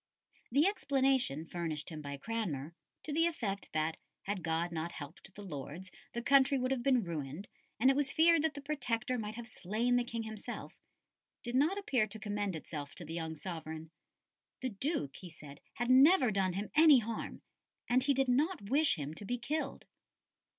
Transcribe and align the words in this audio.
The 0.51 0.65
explanation 0.65 1.45
furnished 1.45 1.89
him 1.91 2.01
by 2.01 2.17
Cranmer 2.17 2.73
to 3.03 3.13
the 3.13 3.27
effect 3.27 3.69
that, 3.73 3.97
had 4.23 4.41
God 4.41 4.71
not 4.71 4.93
helped 4.93 5.31
the 5.35 5.43
Lords, 5.43 5.91
the 6.13 6.23
country 6.23 6.57
would 6.57 6.71
have 6.71 6.81
been 6.81 7.03
ruined, 7.03 7.47
and 7.79 7.91
it 7.91 7.95
was 7.95 8.11
feared 8.11 8.41
that 8.41 8.55
the 8.55 8.63
Protector 8.63 9.19
might 9.19 9.35
have 9.35 9.47
slain 9.47 9.97
the 9.97 10.03
King 10.03 10.23
himself 10.23 10.75
did 11.43 11.53
not 11.53 11.77
appear 11.77 12.07
to 12.07 12.17
commend 12.19 12.55
itself 12.55 12.95
to 12.95 13.05
the 13.05 13.13
young 13.13 13.35
sovereign. 13.35 13.91
The 14.61 14.69
Duke, 14.69 15.17
he 15.17 15.29
said, 15.29 15.61
had 15.75 15.91
never 15.91 16.31
done 16.31 16.53
him 16.53 16.71
any 16.73 16.97
harm, 16.97 17.43
and 17.87 18.01
he 18.01 18.15
did 18.15 18.27
not 18.27 18.71
wish 18.71 18.95
him 18.95 19.13
to 19.13 19.23
be 19.23 19.37
killed. 19.37 19.85